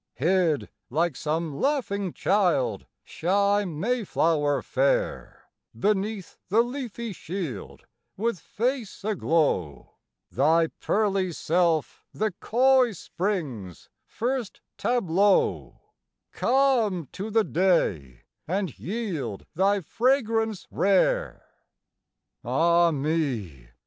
Hid, 0.15 0.67
like 0.89 1.15
some 1.15 1.55
laughing 1.61 2.11
child, 2.11 2.87
shy 3.03 3.65
Mayflower 3.65 4.63
fair, 4.63 5.43
Beneath 5.77 6.39
the 6.49 6.61
leafy 6.63 7.13
shield, 7.13 7.85
with 8.17 8.39
face 8.39 9.03
aglow, 9.03 9.91
Thy 10.31 10.69
pearly 10.79 11.31
self 11.31 12.03
the 12.15 12.31
coy 12.39 12.93
spring's 12.93 13.89
first 14.03 14.61
tableau, 14.75 15.81
Come 16.31 17.07
to 17.11 17.29
the 17.29 17.43
day 17.43 18.23
and 18.47 18.79
yield 18.79 19.45
thy 19.53 19.81
fragrance 19.81 20.65
rare! 20.71 21.43
Ah 22.43 22.89
me! 22.89 23.69